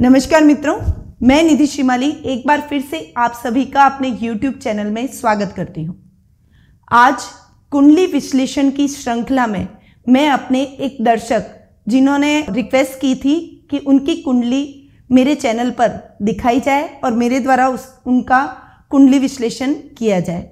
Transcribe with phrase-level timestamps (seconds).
[0.00, 0.78] नमस्कार मित्रों,
[1.22, 5.52] मैं निधि शिमाली एक बार फिर से आप सभी का अपने YouTube चैनल में स्वागत
[5.56, 6.12] करती हूँ।
[6.92, 7.22] आज
[7.70, 9.68] कुंडली विश्लेषण की श्रृंखला में
[10.08, 16.60] मैं अपने एक दर्शक जिन्होंने रिक्वेस्ट की थी कि उनकी कुंडली मेरे चैनल पर दिखाई
[16.60, 18.44] जाए और मेरे द्वारा उस, उनका
[18.90, 20.50] कुंडली विश्लेषण किया जाए।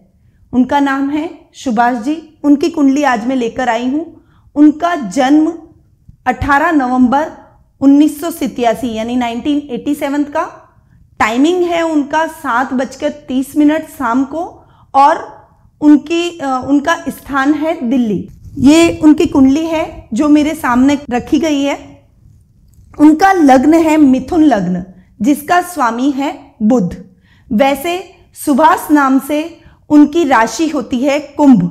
[0.53, 4.25] उनका नाम है सुभाष जी। उनकी कुंडली आज मैं लेकर आई हूँ।
[4.55, 5.53] उनका जन्म
[6.27, 7.46] 18 नवंबर
[7.81, 8.23] उन्नीस
[8.85, 10.45] यानी 1987 का।
[11.21, 14.45] टाइमिंग है उनका सात बजकर तीस मिनट शाम को
[14.95, 15.25] और
[15.81, 18.29] उनकी उनका स्थान है दिल्ली।
[18.59, 21.79] ये उनकी कुंडली है जो मेरे सामने रखी गई है।
[22.99, 24.85] उनका लग्न है मिथुन लग्न,
[25.21, 26.33] जिसका स्वामी है
[26.63, 26.95] बुध।
[27.49, 27.99] वैसे
[28.37, 29.43] सुभाष नाम से
[29.91, 31.63] उनकी राशि होती है कुंभ।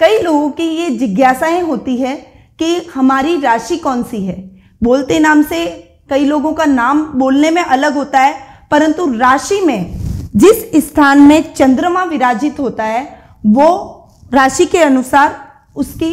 [0.00, 2.14] कई लोगों की ये जिज्ञासाएँ होती है
[2.58, 4.38] कि हमारी राशि कौन सी है?
[4.80, 5.66] बोलते नाम से
[6.10, 8.34] कई लोगों का नाम बोलने में अलग होता है,
[8.70, 10.00] परंतु राशि में
[10.36, 13.02] जिस स्थान में चंद्रमा विराजित होता है,
[13.46, 13.96] वो
[14.32, 15.36] राशि के अनुसार
[15.76, 16.12] उसकी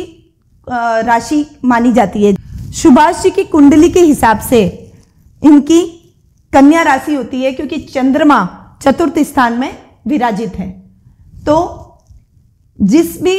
[0.67, 2.35] राशि मानी जाती है।
[2.73, 4.61] सुभाष जी की कुंडली के हिसाब से
[5.41, 5.81] इनकी
[6.53, 8.39] कन्या राशि होती है, क्योंकि चंद्रमा
[8.81, 9.71] चतुर्थ स्थान में
[10.07, 10.69] विराजित है।
[11.45, 11.55] तो
[12.79, 13.37] जिस भी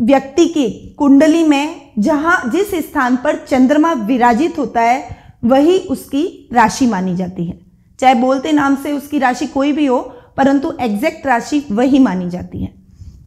[0.00, 6.86] व्यक्ति की कुंडली में जहाँ जिस स्थान पर चंद्रमा विराजित होता है, वही उसकी राशि
[6.86, 7.60] मानी जाती है।
[8.00, 12.62] चाहे बोलते नाम से उसकी राशि कोई भी हो, परंतु एग्जैक्ट राशि वही मानी जाती
[12.62, 12.74] है।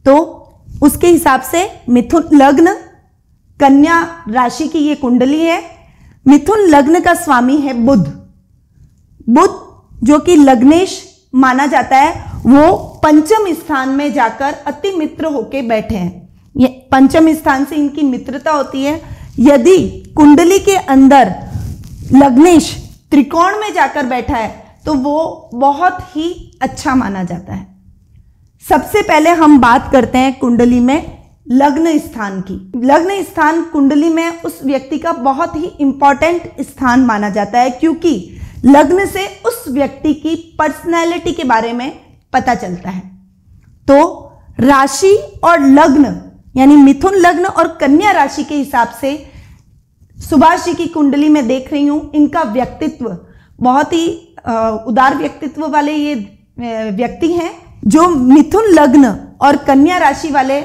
[0.06, 0.46] तो
[0.84, 2.74] उसके हिसाब से मिथुन लग्न,
[3.60, 5.64] कन्या राशि की ये कुंडली है।
[6.28, 8.30] मिथुन लग्न का स्वामी है बुध।
[9.30, 15.62] बुध, जो कि लग्नेश माना जाता है, वो पंचम स्थान में जाकर अति मित्र होके
[15.62, 19.02] बैठे हैं। पंचम स्थान से इनकी मित्रता होती है।
[19.40, 19.78] यदि
[20.16, 21.34] कुंडली के अंदर
[22.14, 22.74] लग्नेश
[23.12, 27.68] त्रिकोण में जाकर बैठा है तो वो बहुत ही अच्छा माना जाता है।
[28.64, 31.18] सबसे पहले हम बात करते हैं कुंडली में
[31.48, 32.56] लग्न स्थान की।
[32.86, 38.40] लग्न स्थान कुंडली में उस व्यक्ति का बहुत ही इंपॉर्टेंट स्थान माना जाता है, क्योंकि
[38.66, 41.92] लग्न से उस व्यक्ति की पर्सनैलिटी के बारे में
[42.34, 43.02] पता चलता है।
[43.88, 44.02] तो
[44.60, 46.06] राशि और लग्न
[46.60, 49.12] यानी मिथुन लग्न और कन्या राशि के हिसाब से
[50.18, 53.06] सुभाष जी की कुंडली में देख रही हूँ, इनका व्यक्तित्व,
[53.60, 54.08] बहुत ही
[54.88, 56.16] उदार व्यक्तित्व वाले ये
[56.92, 57.52] व्यक्ति हैं,
[57.86, 60.60] जो मिथुन लग्न और कन्या राशि वाले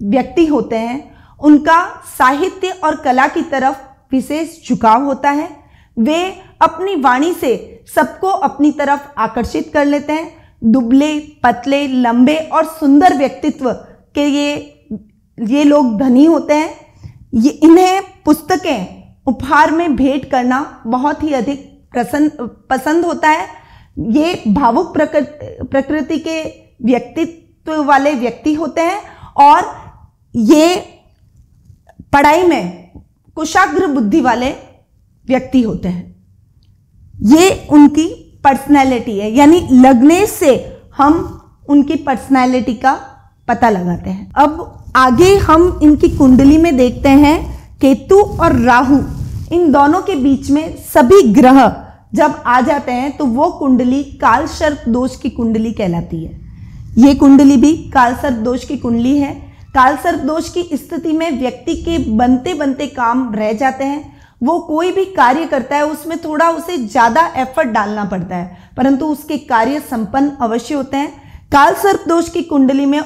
[0.00, 1.00] व्यक्ति होते हैं,
[1.40, 1.78] उनका
[2.18, 3.76] साहित्य और कला की तरफ़
[4.12, 5.48] विशेष झुकाव होता है,
[5.96, 6.20] वे
[6.62, 10.28] अपनी वाणी से सबको अपनी तरफ़ आकर्षित कर लेते हैं,
[10.64, 13.72] दुबले, पतले, लंबे और सुंदर व्यक्तित्व
[14.14, 14.81] के ये
[15.38, 16.70] ये लोग धनी होते हैं।
[17.34, 21.60] ये इन्हें पुस्तकें, उपहार में भेंट करना बहुत ही अधिक
[21.92, 23.46] प्रसन्न, पसंद होता है।
[24.10, 26.42] ये भावुक प्रकृति के
[26.82, 29.00] व्यक्तित्व वाले व्यक्ति होते हैं
[29.40, 29.70] और
[30.34, 30.76] ये
[32.12, 32.90] पढ़ाई में
[33.36, 34.50] कुशाग्र बुद्धि वाले
[35.24, 36.10] व्यक्ति होते हैं।
[37.26, 38.08] ये उनकी
[38.44, 40.54] पर्सनैलिटी है, यानी लगने से
[40.96, 41.14] हम
[41.68, 42.92] उनकी पर्सनैलिटी का
[43.48, 47.38] पता लगाते हैं। अब आगे हम इनकी कुंडली में देखते हैं,
[47.80, 48.98] केतु और राहु।
[49.52, 51.60] इन दोनों के बीच में सभी ग्रह
[52.14, 56.40] जब आ जाते हैं तो वो कुंडली काल सर्प दोष की कुंडली कहलाती है।
[56.98, 59.32] ये कुंडली भी काल सर्प दोष की कुंडली है।
[59.74, 64.58] काल सर्प दोष की स्थिति में व्यक्ति के बनते बनते काम रह जाते हैं। वो
[64.60, 69.38] कोई भी कार्य करता है, उसमें थोड़ा उसे ज़्यादा एफर्ट डालना पड़ता है, परंतु उसके
[69.38, 71.12] कार्य संपन्न अवश्य होते हैं।
[71.52, 73.00] काल सर्प दोष की कुंडली में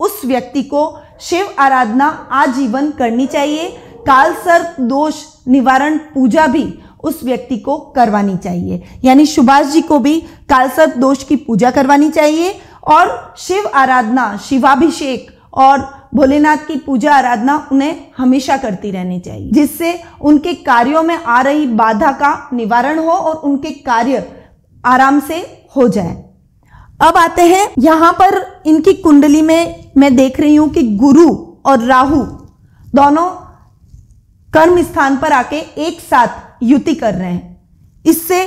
[0.00, 0.82] उस व्यक्ति को
[1.20, 3.68] शिव आराधना आजीवन करनी चाहिए,
[4.06, 6.66] काल सर्प दोष निवारण पूजा भी
[7.00, 11.70] उस व्यक्ति को करवानी चाहिए। यानी सुभाष जी को भी काल सर्प दोष की पूजा
[11.70, 12.54] करवानी चाहिए
[12.84, 15.80] और शिव आराधना, शिवाभिषेक और
[16.14, 21.66] भोलेनाथ की पूजा आराधना उन्हें हमेशा करती रहनी चाहिए, जिससे उनके कार्यों में आ रही
[21.66, 24.24] बाधा का निवारण हो और उनके कार्य
[24.84, 25.38] आराम से
[25.76, 26.14] हो जाए।
[27.00, 31.28] अब आते हैं, यहाँ पर इनकी कुंडली में मैं देख रही हूँ कि गुरु
[31.66, 32.20] और राहु
[32.94, 33.26] दोनों
[34.48, 38.46] कर्म स्थान पर आके एक साथ युति कर रहे हैं। इससे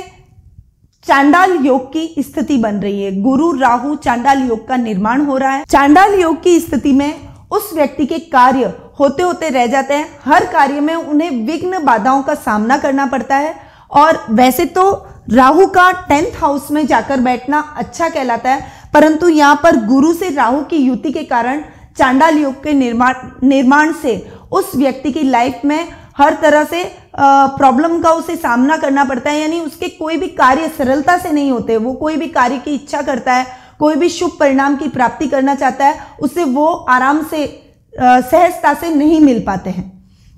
[1.06, 5.50] चांडाल योग की स्थिति बन रही है। गुरु, राहु, चांडाल योग का निर्माण हो रहा
[5.50, 10.08] है। चांडाल योग की स्थिति में उस व्यक्ति के कार्य होते होते रह जाते हैं।
[10.24, 13.54] हर कार्य में उन्हें विघ्न बाधाओं का सामना करना पड़ता है।
[13.90, 14.90] और वैसे तो
[15.30, 20.30] राहु का टेंथ हाउस में जाकर बैठना अच्छा कहलाता है, परंतु यहाँ पर गुरु से
[20.30, 21.62] राहु की युति के कारण
[21.98, 24.16] चांडाल योग के निर्माण निर्माण से
[24.52, 25.88] उस व्यक्ति की लाइफ में
[26.18, 26.82] हर तरह से
[27.16, 31.50] प्रॉब्लम का उसे सामना करना पड़ता है, यानी उसके कोई भी कार्य सरलता से नहीं
[31.50, 33.46] होते, वो कोई भी कार्य की इच्छा करता है,
[33.78, 37.46] कोई भी शुभ परिणाम की प्राप्ति करना चाहता है, उसे वो आराम से
[37.94, 39.86] सहजता से नहीं मिल पाते हैं।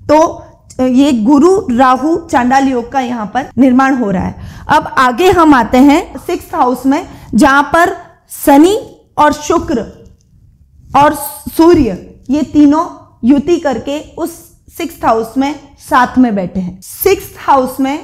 [0.01, 0.43] तो
[0.79, 5.53] ये गुरु राहु चांडाल योग का यहाँ पर निर्माण हो रहा है। अब आगे हम
[5.53, 7.95] आते हैं सिक्स हाउस में, जहाँ पर
[8.35, 8.75] शनि
[9.17, 9.81] और शुक्र
[10.97, 11.15] और
[11.47, 11.97] सूर्य,
[12.29, 12.85] ये तीनों
[13.23, 14.31] युति करके उस
[14.77, 17.99] सिक्स हाउस में साथ में बैठे हैं। सिक्स हाउस में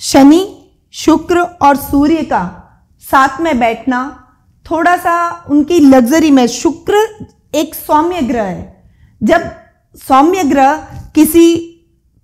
[0.00, 0.46] शनि,
[0.94, 2.42] शुक्र और सूर्य का
[3.04, 4.02] साथ में बैठना
[4.66, 7.06] थोड़ा सा उनकी लग्जरी में शुक्र
[7.54, 8.90] एक सौम्य ग्रह है।
[9.20, 9.50] जब
[9.94, 10.76] सौम्य ग्रह
[11.14, 11.54] किसी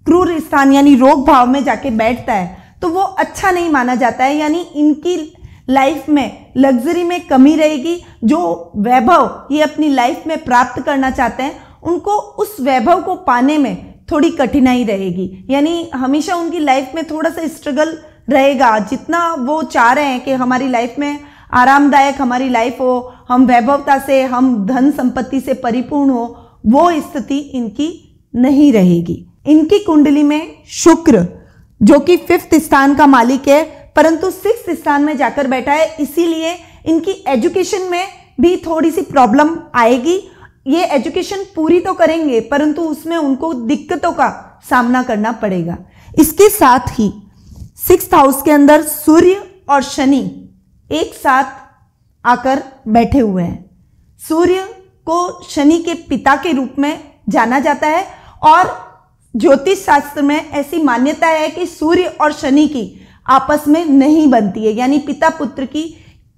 [0.06, 4.24] क्रूर स्थान यानी रोग भाव में जाके बैठता है तो वो अच्छा नहीं माना जाता
[4.24, 5.16] है। यानी इनकी
[5.70, 11.42] लाइफ में लग्जरी में कमी रहेगी। जो वैभव ये अपनी लाइफ में प्राप्त करना चाहते
[11.42, 17.04] हैं, उनको उस वैभव को पाने में थोड़ी कठिनाई रहेगी। यानी हमेशा उनकी लाइफ में
[17.04, 17.96] थोड़ा सा स्ट्रगल
[18.30, 21.18] रहेगा। जितना वो चाह रहे हैं कि हमारी लाइफ में
[21.52, 26.26] आरामदायक हमारी लाइफ हो, हम वैभवता से, हम धन संपत्ति से परिपूर्ण हो
[26.64, 27.88] वो स्थिति इनकी
[28.34, 31.26] नहीं रहेगी। इनकी कुंडली में शुक्र,
[31.80, 33.62] जो कि फिफ्थ स्थान का मालिक है,
[33.96, 36.54] परंतु सिक्स स्थान में जाकर बैठा है, इसीलिए
[36.86, 38.06] इनकी एजुकेशन में
[38.40, 40.20] भी थोड़ी सी प्रॉब्लम आएगी।
[40.66, 45.76] ये एजुकेशन पूरी तो करेंगे, परंतु उसमें उनको दिक्कतों का सामना करना पड़ेगा।
[46.18, 47.12] इसके साथ ही
[47.78, 50.22] सिक्स हाउस के अंदर सूर्य और शनि
[50.90, 51.58] एक साथ
[52.24, 53.64] आकर बैठे हुए हैं।
[54.20, 54.64] सूर्य
[55.06, 56.98] को शनि के पिता के रूप में
[57.28, 58.06] जाना जाता है
[58.42, 58.76] और
[59.34, 62.84] ज्योतिष शास्त्र में ऐसी मान्यता है कि सूर्य और शनि की
[63.26, 65.84] आपस में नहीं बनती है। यानी पिता पुत्र की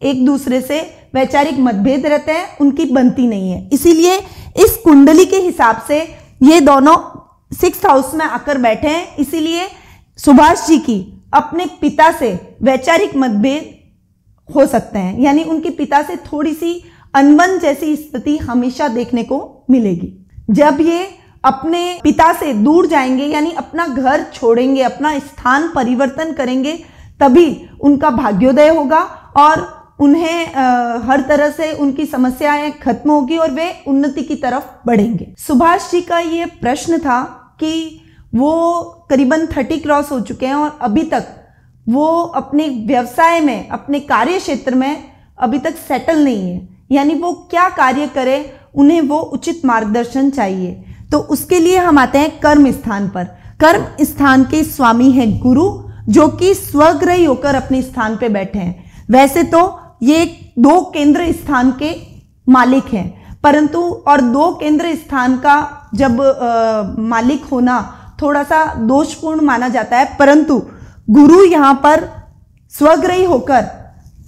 [0.02, 0.80] एक दूसरे से
[1.14, 4.16] वैचारिक मतभेद रहते हैं, उनकी बनती नहीं है। इसीलिए
[4.56, 6.00] इस कुंडली के हिसाब से
[6.42, 6.96] ये दोनों
[7.56, 9.68] सिक्स हाउस में आकर बैठे हैं। इसीलिए
[10.18, 16.16] सुभाष जी की अपने पिता से वैचारिक मतभेद हो सकते हैं। यानी उनके पिता से
[16.16, 16.72] थोड़ी सी
[17.14, 20.12] अनबन जैसी स्थिति हमेशा देखने को मिलेगी।
[20.50, 21.08] जब ये
[21.44, 26.72] अपने पिता से दूर जाएँगे यानी अपना घर छोड़ेंगे अपना स्थान परिवर्तन करेंगे
[27.20, 29.00] तभी उनका भाग्योदय होगा
[29.36, 29.66] और
[30.00, 35.34] उन्हें आ, हर तरह से उनकी समस्याएँ खत्म होगी और वे उन्नति की तरफ़ बढ़ेंगे।
[35.38, 37.22] सुभाष जी का ये प्रश्न था
[37.60, 38.00] कि
[38.34, 41.26] वो करीबन थर्टी क्रॉस हो चुके हैं और अभी तक
[41.88, 45.04] वो अपने व्यवसाय में अपने कार्य क्षेत्र में
[45.38, 48.38] अभी तक सेटल नहीं है। यानी वो क्या कार्य करे
[48.74, 50.72] उन्हें वो उचित मार्गदर्शन चाहिए।
[51.12, 53.24] तो उसके लिए हम आते हैं कर्म स्थान पर।
[53.60, 55.66] कर्म स्थान के स्वामी हैं गुरु
[56.08, 59.60] जो कि स्वग्रही होकर अपने स्थान पे बैठे हैं। वैसे तो
[60.02, 60.24] ये
[60.58, 61.94] दो केंद्र स्थान के
[62.48, 65.56] मालिक हैं परंतु और दो केंद्र स्थान का
[65.94, 67.76] जब आ, मालिक होना
[68.22, 70.60] थोड़ा सा दोषपूर्ण माना जाता है परंतु
[71.10, 72.08] गुरु यहाँ पर
[72.72, 73.64] स्वग्रही होकर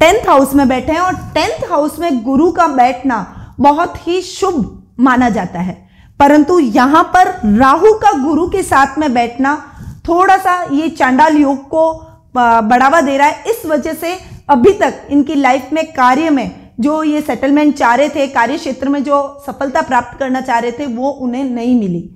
[0.00, 3.26] टेंथ हाउस में बैठे हैं और टेंथ हाउस में गुरु का बैठना
[3.60, 5.76] बहुत ही शुभ माना जाता है।
[6.20, 9.54] परंतु यहाँ पर राहु का गुरु के साथ में बैठना
[10.08, 11.92] थोड़ा सा ये चांडाल योग को
[12.36, 14.16] बढ़ावा दे रहा है। इस वजह से
[14.50, 16.50] अभी तक इनकी लाइफ में कार्य में
[16.80, 20.72] जो ये सेटलमेंट चाह रहे थे कार्य क्षेत्र में जो सफलता प्राप्त करना चाह रहे
[20.72, 22.10] थे, वो उन्हें नहीं मिली।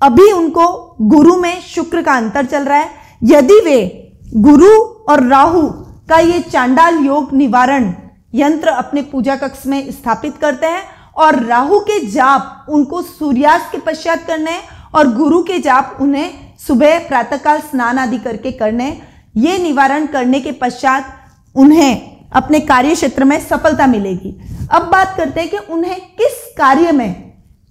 [0.00, 2.90] अभी उनको गुरु में शुक्र का अंतर चल रहा है।
[3.22, 4.70] यदि वे गुरु
[5.08, 5.62] और राहु
[6.08, 7.92] का ये चांडाल योग निवारण
[8.34, 10.82] यंत्र अपने पूजा कक्ष में स्थापित करते हैं
[11.14, 14.58] और राहु के जाप उनको सूर्यास्त के पश्चात करने
[14.94, 19.00] और गुरु के जाप उन्हें सुबह प्रातःकाल स्नान आदि करके करने,
[19.36, 21.14] ये निवारण करने के पश्चात
[21.54, 24.34] उन्हें अपने कार्य क्षेत्र में सफलता मिलेगी।
[24.72, 27.12] अब बात करते हैं कि उन्हें किस कार्य में,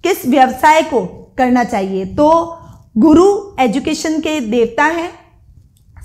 [0.04, 1.04] किस व्यवसाय को
[1.38, 2.58] करना चाहिए। तो
[2.98, 3.26] गुरु
[3.60, 5.10] एजुकेशन के देवता हैं,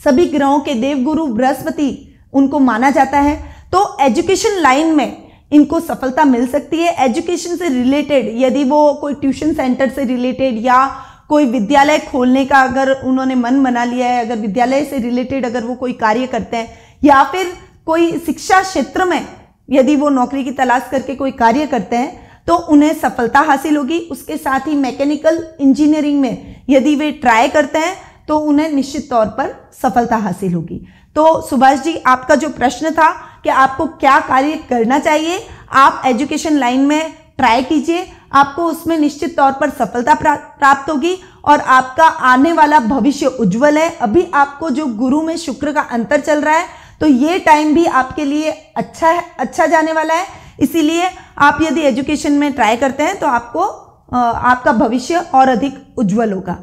[0.03, 2.06] सभी ग्रहों के देव गुरु बृहस्पति
[2.37, 3.35] उनको माना जाता है
[3.73, 9.13] तो एजुकेशन लाइन में इनको सफलता मिल सकती है। एजुकेशन से रिलेटेड, यदि वो कोई
[9.15, 10.85] ट्यूशन सेंटर से रिलेटेड या
[11.29, 15.63] कोई विद्यालय खोलने का अगर उन्होंने मन बना लिया है, अगर विद्यालय से रिलेटेड अगर
[15.63, 16.69] वो कोई कार्य करते हैं,
[17.03, 17.53] या फिर
[17.87, 19.25] कोई शिक्षा क्षेत्र में
[19.69, 23.99] यदि वो नौकरी की तलाश करके कोई कार्य करते हैं तो उन्हें सफलता हासिल होगी।
[24.11, 27.95] उसके साथ ही मैकेनिकल इंजीनियरिंग में यदि वे ट्राई करते हैं
[28.27, 30.85] तो उन्हें निश्चित तौर पर सफलता हासिल होगी।
[31.17, 33.09] तो सुभाष जी, आपका जो प्रश्न था
[33.43, 35.39] कि आपको क्या कार्य करना चाहिए,
[35.71, 41.59] आप एजुकेशन लाइन में ट्राई कीजिए, आपको उसमें निश्चित तौर पर सफलता प्राप्त होगी और
[41.59, 46.41] आपका आने वाला भविष्य उज्जवल है। अभी आपको जो गुरु में शुक्र का अंतर चल
[46.41, 46.67] रहा है
[46.99, 50.27] तो ये टाइम भी आपके लिए अच्छा है अच्छा जाने वाला है।
[50.59, 51.09] इसीलिए
[51.39, 53.67] आप यदि एजुकेशन में ट्राई करते हैं तो आपको
[54.13, 56.57] आपका भविष्य और अधिक उज्जवल होगा।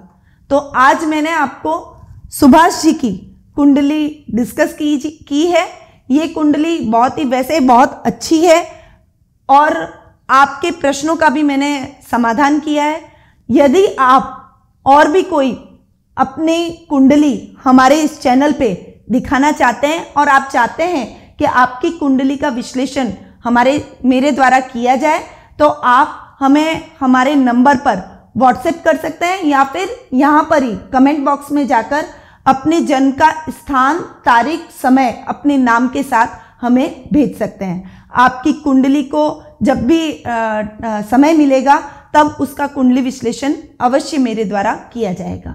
[0.50, 1.78] तो आज मैंने आपको
[2.32, 3.23] सुभाष जी की
[3.56, 4.96] कुंडली डिस्कस की
[5.28, 5.66] की है।
[6.10, 8.62] ये कुंडली बहुत ही वैसे बहुत अच्छी है
[9.48, 9.76] और
[10.28, 11.72] आपके प्रश्नों का भी मैंने
[12.10, 13.00] समाधान किया है।
[13.48, 14.40] यदि आप
[14.86, 15.52] और भी कोई
[16.16, 18.72] अपनी कुंडली हमारे इस चैनल पे
[19.10, 23.12] दिखाना चाहते हैं और आप चाहते हैं कि आपकी कुंडली का विश्लेषण
[23.44, 25.24] हमारे, मेरे द्वारा किया जाए
[25.58, 28.02] तो आप हमें हमारे नंबर पर
[28.36, 32.04] व्हाट्सएप कर सकते हैं या फिर यहाँ पर ही कमेंट बॉक्स में जाकर
[32.46, 36.26] अपने जन्म का स्थान तारीख समय अपने नाम के साथ
[36.60, 41.82] हमें भेज सकते हैं। आपकी कुंडली को जब भी आ, आ, समय मिलेगा
[42.14, 45.54] तब उसका कुंडली विश्लेषण अवश्य मेरे द्वारा किया जाएगा।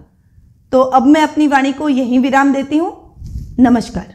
[0.72, 3.16] तो अब मैं अपनी वाणी को यहीं विराम देती हूँ।
[3.60, 4.08] नमस्कार।